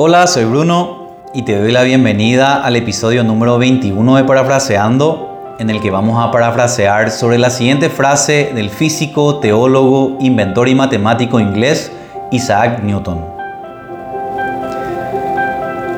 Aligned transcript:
Hola, 0.00 0.28
soy 0.28 0.44
Bruno 0.44 1.08
y 1.34 1.42
te 1.42 1.58
doy 1.58 1.72
la 1.72 1.82
bienvenida 1.82 2.62
al 2.62 2.76
episodio 2.76 3.24
número 3.24 3.58
21 3.58 4.14
de 4.14 4.22
Parafraseando, 4.22 5.56
en 5.58 5.70
el 5.70 5.80
que 5.80 5.90
vamos 5.90 6.24
a 6.24 6.30
parafrasear 6.30 7.10
sobre 7.10 7.36
la 7.36 7.50
siguiente 7.50 7.90
frase 7.90 8.52
del 8.54 8.70
físico, 8.70 9.40
teólogo, 9.40 10.16
inventor 10.20 10.68
y 10.68 10.76
matemático 10.76 11.40
inglés 11.40 11.90
Isaac 12.30 12.80
Newton. 12.84 13.24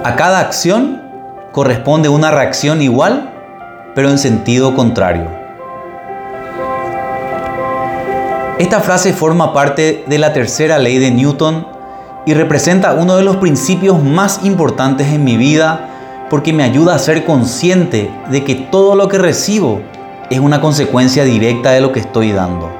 A 0.02 0.14
cada 0.16 0.40
acción 0.40 1.02
corresponde 1.52 2.08
una 2.08 2.30
reacción 2.30 2.80
igual, 2.80 3.30
pero 3.94 4.08
en 4.08 4.16
sentido 4.16 4.74
contrario. 4.74 5.26
Esta 8.58 8.80
frase 8.80 9.12
forma 9.12 9.52
parte 9.52 10.04
de 10.06 10.18
la 10.18 10.32
tercera 10.32 10.78
ley 10.78 10.96
de 10.96 11.10
Newton 11.10 11.79
y 12.26 12.34
representa 12.34 12.92
uno 12.92 13.16
de 13.16 13.22
los 13.22 13.36
principios 13.36 14.02
más 14.02 14.40
importantes 14.44 15.08
en 15.08 15.24
mi 15.24 15.36
vida 15.36 15.88
porque 16.28 16.52
me 16.52 16.62
ayuda 16.62 16.94
a 16.94 16.98
ser 16.98 17.24
consciente 17.24 18.10
de 18.30 18.44
que 18.44 18.54
todo 18.54 18.94
lo 18.94 19.08
que 19.08 19.18
recibo 19.18 19.80
es 20.30 20.38
una 20.38 20.60
consecuencia 20.60 21.24
directa 21.24 21.72
de 21.72 21.80
lo 21.80 21.92
que 21.92 22.00
estoy 22.00 22.32
dando. 22.32 22.70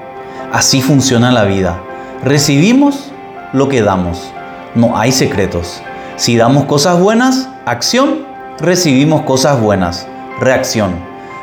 Así 0.53 0.83
funciona 0.83 1.33
la 1.33 1.45
vida. 1.45 1.81
Recibimos 2.23 3.11
lo 3.53 3.69
que 3.69 3.83
damos. 3.83 4.31
No 4.75 4.97
hay 4.97 5.11
secretos. 5.11 5.83
Si 6.17 6.37
damos 6.37 6.67
cosas 6.67 7.01
buenas, 7.01 7.48
acción, 7.67 8.27
recibimos 8.61 9.23
cosas 9.23 9.61
buenas, 9.61 10.07
reacción. 10.39 10.95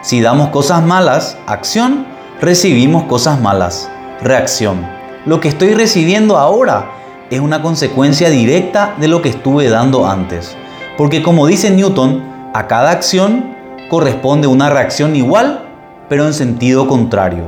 Si 0.02 0.22
damos 0.22 0.50
cosas 0.50 0.84
malas, 0.84 1.38
acción, 1.46 2.06
recibimos 2.40 3.04
cosas 3.04 3.42
malas, 3.42 3.90
reacción. 4.22 4.88
Lo 5.26 5.42
que 5.42 5.50
estoy 5.50 5.74
recibiendo 5.74 6.38
ahora 6.38 6.97
es 7.30 7.40
una 7.40 7.62
consecuencia 7.62 8.30
directa 8.30 8.96
de 9.00 9.08
lo 9.08 9.22
que 9.22 9.30
estuve 9.30 9.70
dando 9.70 10.08
antes. 10.08 10.56
Porque 10.98 11.22
como 11.22 11.48
dice 11.48 11.70
Newton, 11.70 12.24
a 12.54 12.68
cada 12.68 12.92
acción 12.92 13.56
corresponde 13.90 14.48
una 14.48 14.70
reacción 14.70 15.16
igual, 15.16 15.66
pero 16.10 16.26
en 16.26 16.34
sentido 16.34 16.88
contrario. 16.88 17.44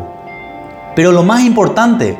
Pero 0.96 1.12
lo 1.12 1.24
más 1.24 1.44
importante 1.44 2.18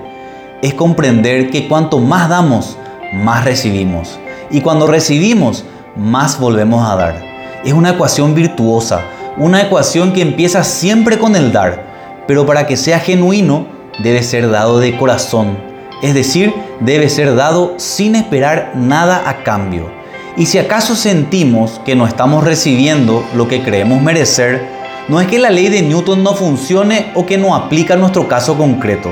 es 0.62 0.74
comprender 0.74 1.50
que 1.50 1.68
cuanto 1.68 2.00
más 2.00 2.30
damos, 2.30 2.78
más 3.14 3.44
recibimos. 3.44 4.20
Y 4.50 4.62
cuando 4.62 4.88
recibimos, 4.88 5.66
más 5.96 6.40
volvemos 6.40 6.90
a 6.90 6.96
dar. 6.96 7.22
Es 7.64 7.74
una 7.74 7.92
ecuación 7.92 8.36
virtuosa, 8.36 9.02
una 9.38 9.62
ecuación 9.62 10.14
que 10.14 10.22
empieza 10.22 10.64
siempre 10.64 11.18
con 11.18 11.36
el 11.36 11.52
dar, 11.52 11.84
pero 12.26 12.46
para 12.46 12.66
que 12.68 12.78
sea 12.78 13.00
genuino 13.00 13.68
debe 14.02 14.24
ser 14.24 14.50
dado 14.50 14.80
de 14.80 14.98
corazón, 14.98 15.69
es 16.02 16.14
decir, 16.14 16.54
debe 16.80 17.10
ser 17.10 17.36
dado 17.36 17.74
sin 17.78 18.16
esperar 18.16 18.72
nada 18.76 19.24
a 19.26 19.44
cambio. 19.44 19.92
Y 20.38 20.46
si 20.46 20.58
acaso 20.58 20.96
sentimos 20.96 21.82
que 21.86 21.96
no 21.96 22.08
estamos 22.08 22.44
recibiendo 22.44 23.26
lo 23.36 23.48
que 23.48 23.62
creemos 23.62 24.02
merecer, 24.02 24.66
no 25.10 25.20
es 25.20 25.28
que 25.28 25.40
la 25.40 25.50
ley 25.50 25.68
de 25.68 25.82
Newton 25.82 26.24
no 26.24 26.36
funcione 26.36 27.12
o 27.16 27.26
que 27.26 27.38
no 27.38 27.56
aplica 27.56 27.96
a 27.96 27.98
nuestro 27.98 28.28
caso 28.28 28.58
concreto, 28.58 29.12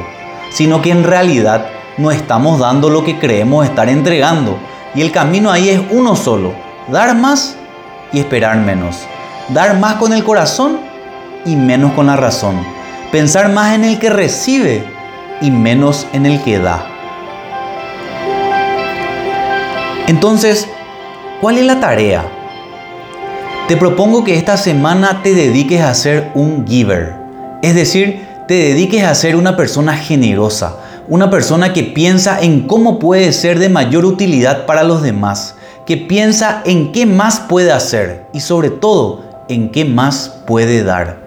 sino 0.51 0.81
que 0.81 0.91
en 0.91 1.03
realidad 1.03 1.65
no 1.97 2.11
estamos 2.11 2.59
dando 2.59 2.89
lo 2.89 3.03
que 3.03 3.19
creemos 3.19 3.65
estar 3.65 3.89
entregando. 3.89 4.57
Y 4.95 5.01
el 5.01 5.11
camino 5.11 5.51
ahí 5.51 5.69
es 5.69 5.81
uno 5.89 6.15
solo, 6.15 6.53
dar 6.87 7.15
más 7.15 7.57
y 8.13 8.19
esperar 8.19 8.57
menos. 8.57 9.05
Dar 9.49 9.77
más 9.79 9.95
con 9.95 10.13
el 10.13 10.23
corazón 10.23 10.79
y 11.45 11.55
menos 11.55 11.93
con 11.93 12.07
la 12.07 12.15
razón. 12.15 12.55
Pensar 13.11 13.49
más 13.49 13.73
en 13.73 13.83
el 13.83 13.99
que 13.99 14.09
recibe 14.09 14.83
y 15.41 15.51
menos 15.51 16.07
en 16.13 16.25
el 16.25 16.43
que 16.43 16.59
da. 16.59 16.85
Entonces, 20.07 20.67
¿cuál 21.41 21.57
es 21.57 21.65
la 21.65 21.79
tarea? 21.79 22.25
Te 23.67 23.75
propongo 23.75 24.23
que 24.23 24.37
esta 24.37 24.55
semana 24.55 25.21
te 25.21 25.33
dediques 25.33 25.81
a 25.81 25.93
ser 25.93 26.31
un 26.33 26.65
giver, 26.65 27.15
es 27.61 27.75
decir, 27.75 28.25
te 28.47 28.53
dediques 28.53 29.03
a 29.03 29.13
ser 29.13 29.35
una 29.35 29.57
persona 29.57 29.97
generosa, 29.97 30.77
una 31.09 31.29
persona 31.29 31.73
que 31.73 31.83
piensa 31.83 32.39
en 32.39 32.61
cómo 32.61 32.97
puede 32.97 33.33
ser 33.33 33.59
de 33.59 33.67
mayor 33.67 34.05
utilidad 34.05 34.65
para 34.65 34.83
los 34.83 35.01
demás, 35.01 35.55
que 35.85 35.97
piensa 35.97 36.61
en 36.65 36.93
qué 36.93 37.05
más 37.05 37.41
puede 37.41 37.73
hacer 37.73 38.25
y 38.31 38.39
sobre 38.39 38.69
todo 38.69 39.23
en 39.49 39.69
qué 39.69 39.83
más 39.83 40.41
puede 40.45 40.83
dar. 40.83 41.17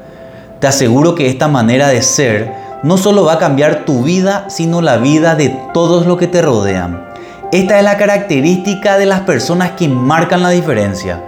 Te 0.61 0.67
aseguro 0.67 1.15
que 1.15 1.29
esta 1.29 1.49
manera 1.49 1.89
de 1.89 2.01
ser 2.01 2.53
no 2.83 2.97
solo 2.97 3.25
va 3.25 3.35
a 3.35 3.39
cambiar 3.39 3.85
tu 3.85 4.03
vida, 4.03 4.47
sino 4.49 4.81
la 4.81 4.97
vida 4.97 5.35
de 5.35 5.49
todos 5.75 6.07
los 6.07 6.17
que 6.17 6.27
te 6.27 6.41
rodean. 6.41 7.05
Esta 7.53 7.79
es 7.79 7.85
la 7.85 7.97
característica 7.97 8.97
de 8.97 9.07
las 9.07 9.21
personas 9.21 9.73
que 9.73 9.89
marcan 9.89 10.43
la 10.43 10.51
diferencia 10.51 11.21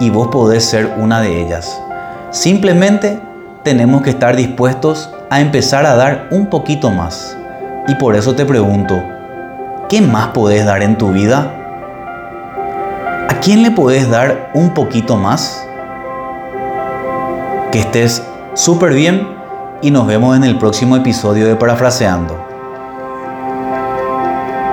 y 0.00 0.10
vos 0.10 0.28
podés 0.28 0.64
ser 0.64 0.94
una 0.98 1.20
de 1.20 1.40
ellas. 1.40 1.80
Simplemente 2.30 3.20
tenemos 3.62 4.02
que 4.02 4.10
estar 4.10 4.36
dispuestos 4.36 5.10
a 5.30 5.40
empezar 5.40 5.86
a 5.86 5.94
dar 5.94 6.28
un 6.30 6.46
poquito 6.46 6.90
más. 6.90 7.36
Y 7.86 7.94
por 7.94 8.16
eso 8.16 8.34
te 8.34 8.44
pregunto, 8.44 9.02
¿qué 9.88 10.02
más 10.02 10.28
podés 10.28 10.66
dar 10.66 10.82
en 10.82 10.98
tu 10.98 11.12
vida? 11.12 11.54
¿A 13.28 13.40
quién 13.40 13.62
le 13.62 13.70
podés 13.70 14.10
dar 14.10 14.50
un 14.52 14.74
poquito 14.74 15.16
más? 15.16 15.64
Que 17.72 17.80
estés 17.80 18.22
súper 18.54 18.92
bien 18.92 19.37
y 19.82 19.90
nos 19.90 20.06
vemos 20.06 20.36
en 20.36 20.44
el 20.44 20.58
próximo 20.58 20.96
episodio 20.96 21.46
de 21.46 21.56
Parafraseando. 21.56 22.47